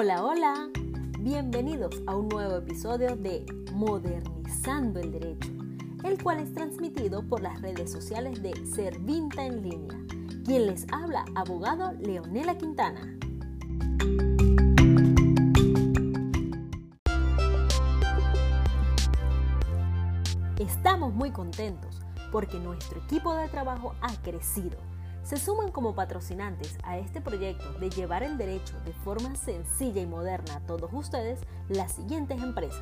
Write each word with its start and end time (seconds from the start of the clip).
Hola, 0.00 0.22
hola. 0.22 0.68
Bienvenidos 1.18 2.02
a 2.06 2.14
un 2.14 2.28
nuevo 2.28 2.58
episodio 2.58 3.16
de 3.16 3.44
Modernizando 3.72 5.00
el 5.00 5.10
Derecho, 5.10 5.50
el 6.04 6.22
cual 6.22 6.38
es 6.38 6.54
transmitido 6.54 7.26
por 7.26 7.42
las 7.42 7.60
redes 7.60 7.90
sociales 7.90 8.40
de 8.40 8.54
Servinta 8.64 9.44
en 9.44 9.60
línea. 9.60 9.98
Quien 10.44 10.66
les 10.66 10.86
habla, 10.92 11.24
abogado 11.34 11.94
Leonela 11.94 12.56
Quintana. 12.56 13.00
Estamos 20.60 21.12
muy 21.12 21.32
contentos 21.32 21.98
porque 22.30 22.60
nuestro 22.60 23.00
equipo 23.00 23.34
de 23.34 23.48
trabajo 23.48 23.96
ha 24.00 24.14
crecido 24.22 24.78
se 25.28 25.36
suman 25.36 25.70
como 25.70 25.94
patrocinantes 25.94 26.78
a 26.84 26.96
este 26.96 27.20
proyecto 27.20 27.74
de 27.74 27.90
llevar 27.90 28.22
el 28.22 28.38
derecho 28.38 28.80
de 28.86 28.94
forma 28.94 29.34
sencilla 29.34 30.00
y 30.00 30.06
moderna 30.06 30.56
a 30.56 30.60
todos 30.60 30.90
ustedes 30.90 31.38
las 31.68 31.92
siguientes 31.92 32.42
empresas. 32.42 32.80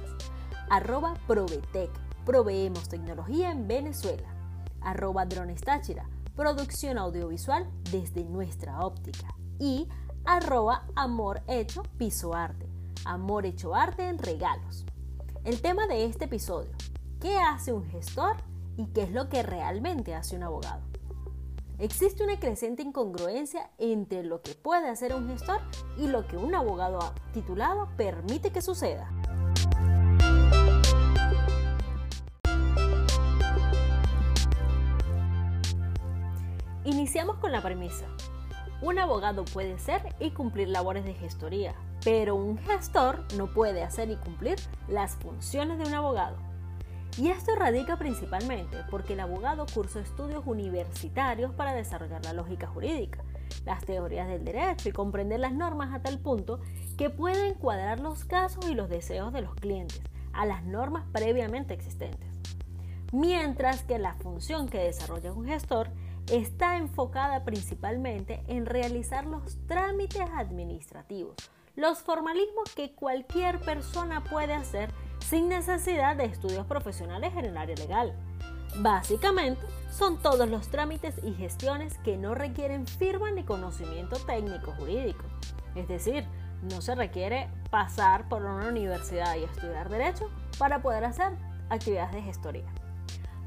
Arroba 0.70 1.14
Provetec, 1.26 1.90
proveemos 2.24 2.88
tecnología 2.88 3.50
en 3.50 3.66
Venezuela. 3.66 4.28
Arroba 4.80 5.26
Drones 5.26 5.60
Táchira, 5.60 6.08
producción 6.36 6.98
audiovisual 6.98 7.68
desde 7.90 8.22
nuestra 8.22 8.78
óptica. 8.86 9.26
Y 9.58 9.88
arroba 10.24 10.84
Amor 10.94 11.42
Hecho 11.48 11.82
Piso 11.98 12.32
Arte, 12.32 12.68
amor 13.04 13.44
hecho 13.44 13.74
arte 13.74 14.08
en 14.08 14.18
regalos. 14.18 14.86
El 15.42 15.60
tema 15.60 15.88
de 15.88 16.04
este 16.04 16.26
episodio, 16.26 16.70
¿qué 17.20 17.40
hace 17.40 17.72
un 17.72 17.86
gestor 17.86 18.36
y 18.76 18.86
qué 18.86 19.02
es 19.02 19.10
lo 19.10 19.28
que 19.28 19.42
realmente 19.42 20.14
hace 20.14 20.36
un 20.36 20.44
abogado? 20.44 20.95
Existe 21.78 22.24
una 22.24 22.40
creciente 22.40 22.82
incongruencia 22.82 23.68
entre 23.76 24.22
lo 24.22 24.40
que 24.40 24.54
puede 24.54 24.88
hacer 24.88 25.14
un 25.14 25.28
gestor 25.28 25.60
y 25.98 26.06
lo 26.06 26.26
que 26.26 26.38
un 26.38 26.54
abogado 26.54 27.12
titulado 27.34 27.90
permite 27.98 28.50
que 28.50 28.62
suceda. 28.62 29.10
Iniciamos 36.84 37.36
con 37.36 37.52
la 37.52 37.60
premisa. 37.60 38.06
Un 38.80 38.98
abogado 38.98 39.44
puede 39.44 39.78
ser 39.78 40.14
y 40.18 40.30
cumplir 40.30 40.68
labores 40.68 41.04
de 41.04 41.12
gestoría, 41.12 41.74
pero 42.02 42.36
un 42.36 42.56
gestor 42.56 43.26
no 43.36 43.52
puede 43.52 43.82
hacer 43.82 44.08
y 44.08 44.16
cumplir 44.16 44.56
las 44.88 45.16
funciones 45.16 45.76
de 45.76 45.84
un 45.84 45.92
abogado. 45.92 46.55
Y 47.18 47.28
esto 47.28 47.54
radica 47.54 47.96
principalmente 47.96 48.78
porque 48.90 49.14
el 49.14 49.20
abogado 49.20 49.66
cursó 49.72 50.00
estudios 50.00 50.42
universitarios 50.46 51.52
para 51.54 51.72
desarrollar 51.72 52.24
la 52.24 52.34
lógica 52.34 52.66
jurídica, 52.66 53.24
las 53.64 53.84
teorías 53.84 54.28
del 54.28 54.44
derecho 54.44 54.88
y 54.88 54.92
comprender 54.92 55.40
las 55.40 55.52
normas 55.52 55.94
a 55.94 56.02
tal 56.02 56.18
punto 56.18 56.60
que 56.98 57.08
pueda 57.08 57.46
encuadrar 57.46 58.00
los 58.00 58.24
casos 58.24 58.68
y 58.68 58.74
los 58.74 58.88
deseos 58.88 59.32
de 59.32 59.42
los 59.42 59.54
clientes 59.54 60.00
a 60.32 60.44
las 60.44 60.64
normas 60.64 61.04
previamente 61.12 61.74
existentes. 61.74 62.28
Mientras 63.12 63.82
que 63.82 63.98
la 63.98 64.14
función 64.14 64.68
que 64.68 64.78
desarrolla 64.78 65.32
un 65.32 65.46
gestor 65.46 65.88
está 66.30 66.76
enfocada 66.76 67.44
principalmente 67.44 68.42
en 68.48 68.66
realizar 68.66 69.26
los 69.26 69.56
trámites 69.66 70.26
administrativos, 70.34 71.36
los 71.76 72.00
formalismos 72.00 72.74
que 72.74 72.92
cualquier 72.92 73.60
persona 73.60 74.24
puede 74.24 74.54
hacer 74.54 74.90
sin 75.20 75.48
necesidad 75.48 76.16
de 76.16 76.24
estudios 76.24 76.66
profesionales 76.66 77.32
en 77.36 77.44
el 77.46 77.56
área 77.56 77.76
legal. 77.76 78.14
Básicamente, 78.78 79.64
son 79.90 80.18
todos 80.18 80.48
los 80.48 80.68
trámites 80.68 81.14
y 81.24 81.32
gestiones 81.32 81.96
que 81.98 82.16
no 82.16 82.34
requieren 82.34 82.86
firma 82.86 83.30
ni 83.30 83.44
conocimiento 83.44 84.16
técnico 84.16 84.72
jurídico. 84.72 85.24
Es 85.74 85.88
decir, 85.88 86.24
no 86.62 86.80
se 86.80 86.94
requiere 86.94 87.48
pasar 87.70 88.28
por 88.28 88.42
una 88.42 88.68
universidad 88.68 89.36
y 89.36 89.44
estudiar 89.44 89.88
derecho 89.88 90.30
para 90.58 90.82
poder 90.82 91.04
hacer 91.04 91.32
actividades 91.70 92.12
de 92.12 92.22
gestoría. 92.22 92.72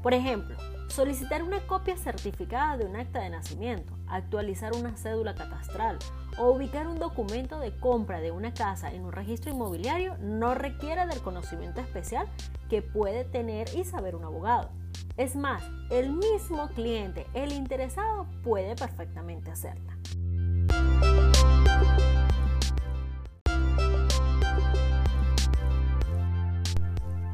Por 0.02 0.14
ejemplo, 0.14 0.56
solicitar 0.90 1.42
una 1.42 1.60
copia 1.60 1.96
certificada 1.96 2.76
de 2.76 2.84
un 2.84 2.96
acta 2.96 3.20
de 3.20 3.30
nacimiento, 3.30 3.96
actualizar 4.08 4.74
una 4.74 4.96
cédula 4.96 5.34
catastral 5.34 5.98
o 6.36 6.50
ubicar 6.50 6.86
un 6.88 6.98
documento 6.98 7.58
de 7.58 7.76
compra 7.78 8.20
de 8.20 8.32
una 8.32 8.52
casa 8.52 8.92
en 8.92 9.04
un 9.04 9.12
registro 9.12 9.52
inmobiliario 9.52 10.16
no 10.18 10.54
requiere 10.54 11.06
del 11.06 11.20
conocimiento 11.20 11.80
especial 11.80 12.26
que 12.68 12.82
puede 12.82 13.24
tener 13.24 13.68
y 13.74 13.84
saber 13.84 14.16
un 14.16 14.24
abogado. 14.24 14.70
Es 15.16 15.36
más, 15.36 15.62
el 15.90 16.10
mismo 16.10 16.68
cliente, 16.68 17.26
el 17.34 17.52
interesado, 17.52 18.26
puede 18.42 18.74
perfectamente 18.74 19.50
hacerla. 19.50 19.96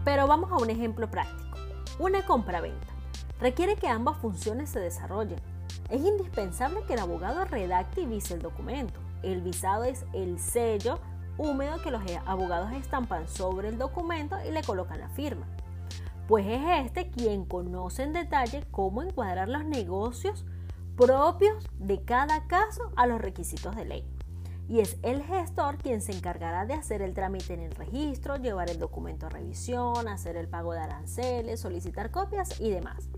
Pero 0.05 0.27
vamos 0.27 0.53
a 0.53 0.57
un 0.57 0.71
ejemplo 0.71 1.11
práctico. 1.11 1.59
Una 1.99 2.25
compra-venta. 2.25 2.96
Requiere 3.41 3.77
que 3.77 3.89
ambas 3.89 4.17
funciones 4.19 4.71
se 4.71 4.81
desarrollen 4.81 5.41
es 5.91 6.05
indispensable 6.05 6.83
que 6.87 6.95
el 6.95 7.01
abogado 7.01 7.45
redacte 7.45 8.03
y 8.03 8.07
vise 8.07 8.35
el 8.35 8.43
documento. 8.43 8.99
El 9.23 9.41
visado 9.41 9.85
es 9.85 10.05
el 10.13 10.39
sello 10.39 10.99
húmedo 11.39 11.81
que 11.83 11.91
los 11.91 12.03
abogados 12.25 12.73
estampan 12.73 13.29
sobre 13.29 13.69
el 13.69 13.79
documento 13.79 14.37
y 14.47 14.51
le 14.51 14.63
colocan 14.63 15.01
la 15.01 15.09
firma. 15.11 15.47
Pues 16.27 16.47
es 16.47 16.87
este 16.87 17.11
quien 17.11 17.45
conoce 17.45 18.03
en 18.03 18.13
detalle 18.13 18.65
cómo 18.71 19.03
encuadrar 19.03 19.49
los 19.49 19.65
negocios 19.65 20.45
propios 20.97 21.69
de 21.79 22.03
cada 22.03 22.47
caso 22.49 22.91
a 22.97 23.07
los 23.07 23.21
requisitos 23.21 23.77
de 23.77 23.85
ley. 23.85 24.05
Y 24.69 24.81
es 24.81 24.99
el 25.03 25.23
gestor 25.23 25.79
quien 25.79 26.01
se 26.01 26.11
encargará 26.11 26.67
de 26.67 26.75
hacer 26.75 27.01
el 27.01 27.15
trámite 27.15 27.55
en 27.55 27.61
el 27.61 27.71
registro, 27.71 28.37
llevar 28.37 28.69
el 28.71 28.81
documento 28.81 29.27
a 29.27 29.29
revisión, 29.29 30.09
hacer 30.09 30.37
el 30.37 30.49
pago 30.49 30.73
de 30.73 30.81
aranceles, 30.81 31.61
solicitar 31.61 32.11
copias 32.11 32.61
y 32.61 32.71
demás. 32.71 33.09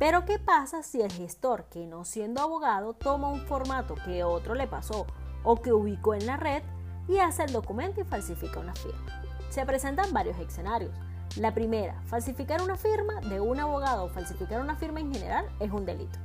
Pero 0.00 0.24
¿qué 0.24 0.38
pasa 0.38 0.82
si 0.82 1.02
el 1.02 1.12
gestor, 1.12 1.64
que 1.64 1.86
no 1.86 2.06
siendo 2.06 2.40
abogado, 2.40 2.94
toma 2.94 3.28
un 3.28 3.42
formato 3.42 3.96
que 3.96 4.24
otro 4.24 4.54
le 4.54 4.66
pasó 4.66 5.06
o 5.44 5.60
que 5.60 5.74
ubicó 5.74 6.14
en 6.14 6.24
la 6.24 6.38
red 6.38 6.62
y 7.06 7.18
hace 7.18 7.44
el 7.44 7.52
documento 7.52 8.00
y 8.00 8.04
falsifica 8.04 8.60
una 8.60 8.74
firma? 8.74 9.22
Se 9.50 9.66
presentan 9.66 10.10
varios 10.14 10.38
escenarios. 10.38 10.94
La 11.36 11.52
primera, 11.52 12.00
falsificar 12.06 12.62
una 12.62 12.78
firma 12.78 13.20
de 13.28 13.42
un 13.42 13.60
abogado 13.60 14.04
o 14.04 14.08
falsificar 14.08 14.62
una 14.62 14.74
firma 14.74 15.00
en 15.00 15.12
general 15.12 15.44
es 15.60 15.70
un 15.70 15.84
delito. 15.84 16.18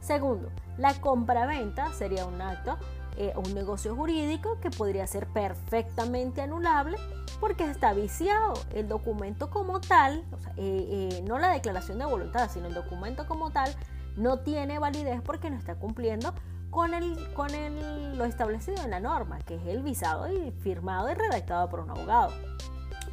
Segundo, 0.00 0.48
la 0.78 0.94
compraventa 0.94 1.92
sería 1.92 2.24
un 2.24 2.40
acto 2.40 2.78
eh, 3.20 3.34
un 3.36 3.52
negocio 3.52 3.94
jurídico 3.94 4.58
que 4.62 4.70
podría 4.70 5.06
ser 5.06 5.26
perfectamente 5.26 6.40
anulable 6.40 6.96
porque 7.38 7.64
está 7.64 7.92
viciado. 7.92 8.54
El 8.72 8.88
documento 8.88 9.50
como 9.50 9.78
tal, 9.78 10.24
eh, 10.56 11.10
eh, 11.12 11.24
no 11.28 11.38
la 11.38 11.50
declaración 11.50 11.98
de 11.98 12.06
voluntad, 12.06 12.50
sino 12.50 12.68
el 12.68 12.72
documento 12.72 13.26
como 13.26 13.50
tal, 13.50 13.76
no 14.16 14.38
tiene 14.38 14.78
validez 14.78 15.20
porque 15.20 15.50
no 15.50 15.58
está 15.58 15.74
cumpliendo 15.74 16.32
con, 16.70 16.94
el, 16.94 17.30
con 17.34 17.54
el, 17.54 18.16
lo 18.16 18.24
establecido 18.24 18.82
en 18.84 18.90
la 18.90 19.00
norma, 19.00 19.38
que 19.40 19.56
es 19.56 19.66
el 19.66 19.82
visado 19.82 20.32
y 20.32 20.50
firmado 20.52 21.10
y 21.10 21.14
redactado 21.14 21.68
por 21.68 21.80
un 21.80 21.90
abogado. 21.90 22.32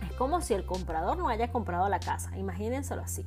Es 0.09 0.15
como 0.15 0.39
si 0.39 0.53
el 0.53 0.65
comprador 0.65 1.17
no 1.17 1.27
haya 1.27 1.51
comprado 1.51 1.89
la 1.89 1.99
casa, 1.99 2.37
imagínenselo 2.37 3.01
así. 3.01 3.25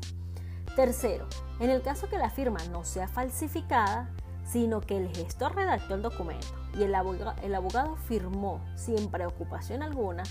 Tercero, 0.77 1.27
en 1.59 1.69
el 1.69 1.83
caso 1.83 2.09
que 2.09 2.17
la 2.17 2.31
firma 2.31 2.61
no 2.73 2.85
sea 2.85 3.07
falsificada, 3.07 4.09
sino 4.51 4.81
que 4.81 4.97
el 4.97 5.09
gestor 5.15 5.55
redactó 5.55 5.95
el 5.95 6.03
documento 6.03 6.47
y 6.77 6.83
el 6.83 6.95
abogado, 6.95 7.97
firmó 7.97 8.61
sin 8.75 9.11
preocupación 9.11 9.83
alguna, 9.83 10.23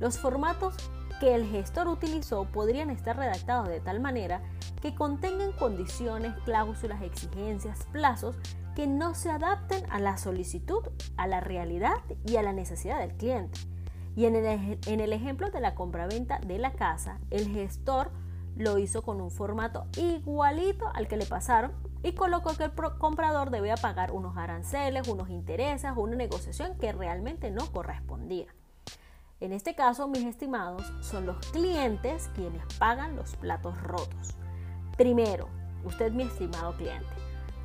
los 0.00 0.18
formatos 0.18 0.74
que 1.20 1.34
el 1.34 1.46
gestor 1.46 1.88
utilizó 1.88 2.44
podrían 2.44 2.90
estar 2.90 3.16
redactados 3.16 3.68
de 3.68 3.80
tal 3.80 4.00
manera 4.00 4.42
que 4.82 4.94
contengan 4.94 5.52
condiciones, 5.52 6.34
cláusulas, 6.44 7.02
exigencias, 7.02 7.86
plazos 7.92 8.36
que 8.74 8.86
no 8.86 9.14
se 9.14 9.30
adapten 9.30 9.84
a 9.90 9.98
la 9.98 10.18
solicitud, 10.18 10.82
a 11.16 11.26
la 11.26 11.40
realidad 11.40 11.96
y 12.26 12.36
a 12.36 12.42
la 12.42 12.52
necesidad 12.52 12.98
del 12.98 13.16
cliente. 13.16 13.58
Y 14.14 14.26
en 14.26 14.36
el, 14.36 14.78
en 14.86 15.00
el 15.00 15.12
ejemplo 15.12 15.50
de 15.50 15.60
la 15.60 15.74
compraventa 15.74 16.38
de 16.38 16.58
la 16.58 16.72
casa, 16.72 17.18
el 17.30 17.48
gestor 17.48 18.10
lo 18.56 18.78
hizo 18.78 19.02
con 19.02 19.20
un 19.20 19.30
formato 19.30 19.86
igualito 19.96 20.86
al 20.94 21.08
que 21.08 21.16
le 21.16 21.26
pasaron 21.26 21.72
y 22.06 22.12
colocó 22.12 22.56
que 22.56 22.64
el 22.64 22.72
comprador 22.98 23.50
debía 23.50 23.74
pagar 23.74 24.12
unos 24.12 24.36
aranceles, 24.36 25.08
unos 25.08 25.28
intereses, 25.28 25.90
una 25.96 26.14
negociación 26.14 26.78
que 26.78 26.92
realmente 26.92 27.50
no 27.50 27.72
correspondía. 27.72 28.46
En 29.40 29.52
este 29.52 29.74
caso, 29.74 30.06
mis 30.06 30.24
estimados, 30.24 30.84
son 31.00 31.26
los 31.26 31.38
clientes 31.50 32.30
quienes 32.36 32.62
pagan 32.78 33.16
los 33.16 33.34
platos 33.34 33.82
rotos. 33.82 34.36
Primero, 34.96 35.48
usted, 35.84 36.12
mi 36.12 36.22
estimado 36.22 36.76
cliente, 36.76 37.08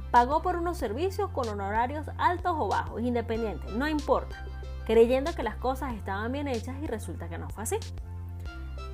pagó 0.09 0.41
por 0.41 0.55
unos 0.55 0.79
servicios 0.79 1.29
con 1.29 1.47
honorarios 1.47 2.07
altos 2.17 2.55
o 2.57 2.67
bajos, 2.67 2.99
independientes, 2.99 3.71
no 3.73 3.87
importa, 3.87 4.43
creyendo 4.87 5.35
que 5.35 5.43
las 5.43 5.57
cosas 5.57 5.93
estaban 5.93 6.31
bien 6.31 6.47
hechas 6.47 6.75
y 6.81 6.87
resulta 6.87 7.29
que 7.29 7.37
no 7.37 7.47
fue 7.51 7.61
así. 7.61 7.77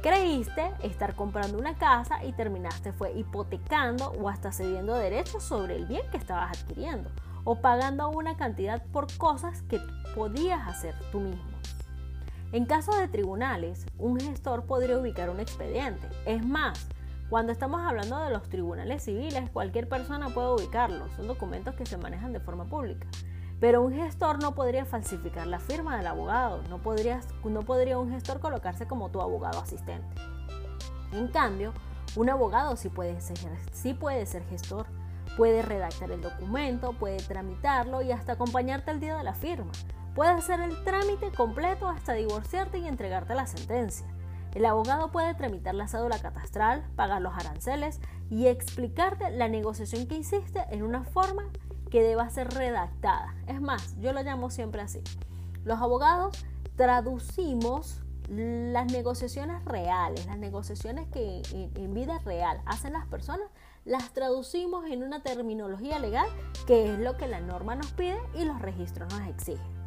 Creíste 0.02 0.72
estar 0.84 1.16
comprando 1.16 1.58
una 1.58 1.78
casa 1.78 2.24
y 2.24 2.32
terminaste 2.34 2.94
fue 2.94 3.12
hipotecando 3.14 4.12
o 4.12 4.30
hasta 4.30 4.52
cediendo 4.52 4.94
derechos 4.96 5.44
sobre 5.44 5.76
el 5.76 5.86
bien 5.86 6.04
que 6.12 6.18
estabas 6.18 6.60
adquiriendo 6.62 7.10
o 7.44 7.62
pagando 7.62 8.10
una 8.10 8.38
cantidad 8.38 8.84
por 8.92 9.08
cosas 9.18 9.64
que 9.64 9.80
podías 10.16 10.68
hacer 10.68 10.94
tú 11.12 11.20
mismo. 11.20 11.58
En 12.52 12.66
caso 12.66 12.96
de 12.98 13.08
tribunales, 13.08 13.86
un 13.98 14.20
gestor 14.20 14.66
podría 14.66 14.98
ubicar 14.98 15.30
un 15.30 15.40
expediente. 15.40 16.08
Es 16.26 16.46
más, 16.46 16.88
cuando 17.30 17.52
estamos 17.52 17.82
hablando 17.82 18.20
de 18.20 18.30
los 18.30 18.48
tribunales 18.48 19.04
civiles, 19.04 19.50
cualquier 19.50 19.90
persona 19.90 20.30
puede 20.30 20.54
ubicarlos. 20.54 21.12
Son 21.18 21.28
documentos 21.28 21.76
que 21.76 21.86
se 21.86 21.98
manejan 21.98 22.32
de 22.32 22.40
forma 22.40 22.66
pública. 22.66 23.08
Pero 23.60 23.82
un 23.82 23.94
gestor 23.94 24.42
no 24.42 24.54
podría 24.54 24.86
falsificar 24.86 25.48
la 25.48 25.60
firma 25.60 25.98
del 25.98 26.08
abogado. 26.08 26.62
No, 26.64 26.78
no 26.78 27.62
podría 27.64 27.98
un 27.98 28.12
gestor 28.12 28.40
colocarse 28.40 28.88
como 28.88 29.10
tu 29.10 29.22
abogado 29.22 29.60
asistente. 29.60 30.08
En 31.12 31.28
cambio, 31.30 31.74
un 32.16 32.30
abogado 32.30 32.76
sí 32.76 32.90
puede 32.90 33.20
ser, 33.22 33.38
sí 33.72 33.94
puede 33.94 34.26
ser 34.26 34.44
gestor. 34.46 34.86
Puede 35.36 35.62
redactar 35.62 36.10
el 36.12 36.22
documento, 36.22 36.94
puede 36.94 37.18
tramitarlo 37.18 38.02
y 38.02 38.12
hasta 38.12 38.34
acompañarte 38.34 38.92
el 38.92 39.00
día 39.00 39.18
de 39.18 39.24
la 39.24 39.34
firma. 39.34 39.72
Puede 40.16 40.32
hacer 40.32 40.60
el 40.62 40.84
trámite 40.84 41.32
completo 41.32 41.88
hasta 41.88 42.14
divorciarte 42.14 42.80
y 42.80 42.88
entregarte 42.88 43.36
la 43.36 43.46
sentencia. 43.46 44.08
El 44.56 44.66
abogado 44.66 45.12
puede 45.12 45.36
tramitar 45.36 45.76
la 45.76 45.88
cédula 45.88 46.18
catastral, 46.18 46.84
pagar 46.96 47.22
los 47.22 47.36
aranceles 47.36 48.00
y 48.32 48.48
explicarte 48.48 49.30
la 49.30 49.48
negociación 49.48 50.08
que 50.08 50.18
hiciste 50.18 50.64
en 50.72 50.82
una 50.82 51.04
forma 51.04 51.44
que 51.90 52.02
deba 52.02 52.30
ser 52.30 52.50
redactada. 52.50 53.36
Es 53.48 53.62
más, 53.62 54.00
yo 54.00 54.14
lo 54.14 54.22
llamo 54.24 54.50
siempre 54.50 54.82
así. 54.82 55.02
Los 55.64 55.80
abogados 55.80 56.46
traducimos 56.76 58.02
las 58.30 58.92
negociaciones 58.92 59.64
reales, 59.64 60.26
las 60.26 60.38
negociaciones 60.38 61.08
que 61.08 61.42
en, 61.54 61.94
vida 61.94 62.20
real 62.20 62.62
hacen 62.66 62.94
las 62.94 63.06
personas, 63.08 63.48
las 63.86 64.12
traducimos 64.12 64.86
en 64.86 65.02
una 65.02 65.24
terminología 65.24 65.98
legal 65.98 66.28
que 66.66 66.94
es 66.94 67.00
lo 67.00 67.16
que 67.16 67.28
la 67.28 67.40
norma 67.40 67.76
nos 67.76 67.92
pide 67.94 68.20
y 68.36 68.44
los 68.44 68.62
registros 68.62 69.12
nos 69.14 69.28
exigen. 69.30 69.78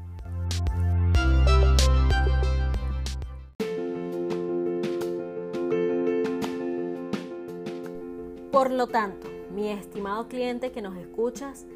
Por 8.50 8.70
lo 8.70 8.86
tanto, 8.86 9.28
mi 9.54 9.68
estimado 9.68 10.28
cliente 10.28 10.72
que 10.72 10.82
nos 10.82 10.96
escuchas, 10.96 11.66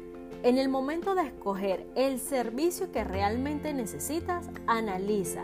en 0.43 0.57
el 0.57 0.69
momento 0.69 1.15
de 1.15 1.23
escoger 1.23 1.87
el 1.95 2.19
servicio 2.19 2.91
que 2.91 3.03
realmente 3.03 3.73
necesitas, 3.73 4.49
analiza 4.67 5.43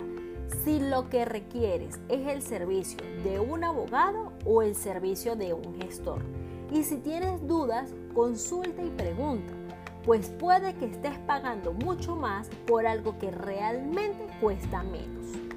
si 0.63 0.79
lo 0.79 1.09
que 1.09 1.25
requieres 1.25 1.99
es 2.09 2.27
el 2.27 2.41
servicio 2.41 2.99
de 3.23 3.39
un 3.39 3.63
abogado 3.63 4.33
o 4.45 4.61
el 4.61 4.75
servicio 4.75 5.35
de 5.35 5.53
un 5.53 5.75
gestor. 5.81 6.21
Y 6.71 6.83
si 6.83 6.97
tienes 6.97 7.47
dudas, 7.47 7.93
consulta 8.13 8.83
y 8.83 8.89
pregunta 8.89 9.53
pues 10.05 10.29
puede 10.29 10.73
que 10.75 10.85
estés 10.85 11.17
pagando 11.19 11.73
mucho 11.73 12.15
más 12.15 12.49
por 12.65 12.87
algo 12.87 13.17
que 13.19 13.31
realmente 13.31 14.25
cuesta 14.39 14.83
menos. 14.83 15.50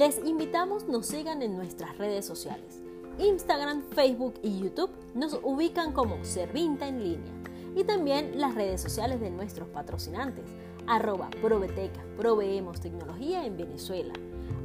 Les 0.00 0.16
invitamos 0.24 0.88
nos 0.88 1.04
sigan 1.04 1.42
en 1.42 1.54
nuestras 1.54 1.98
redes 1.98 2.24
sociales. 2.24 2.82
Instagram, 3.18 3.82
Facebook 3.90 4.32
y 4.42 4.58
YouTube 4.58 4.90
nos 5.14 5.38
ubican 5.42 5.92
como 5.92 6.24
Servinta 6.24 6.88
en 6.88 7.04
línea 7.04 7.32
y 7.76 7.84
también 7.84 8.40
las 8.40 8.54
redes 8.54 8.80
sociales 8.80 9.20
de 9.20 9.30
nuestros 9.30 9.68
patrocinantes, 9.68 10.46
arroba 10.86 11.28
Probeteca, 11.42 12.00
proveemos 12.16 12.80
tecnología 12.80 13.44
en 13.44 13.58
Venezuela, 13.58 14.14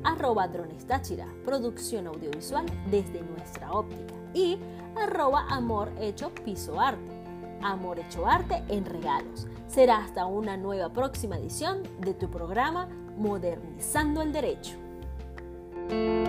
arroba 0.05 0.47
Drones 0.47 0.87
Táchira, 0.87 1.27
producción 1.43 2.07
audiovisual 2.07 2.65
desde 2.89 3.21
nuestra 3.21 3.73
óptica 3.73 4.13
y 4.33 4.57
arroba 4.95 5.47
Amor 5.49 5.91
Hecho 5.99 6.33
Piso 6.45 6.79
Arte, 6.79 7.11
Amor 7.61 7.99
Hecho 7.99 8.25
Arte 8.25 8.63
en 8.69 8.85
regalos. 8.85 9.47
Será 9.67 9.97
hasta 9.97 10.27
una 10.27 10.55
nueva 10.55 10.93
próxima 10.93 11.37
edición 11.37 11.83
de 11.99 12.13
tu 12.13 12.31
programa 12.31 12.87
Modernizando 13.17 14.21
el 14.21 14.31
Derecho. 14.31 14.84
thank 15.89 16.19
you 16.19 16.24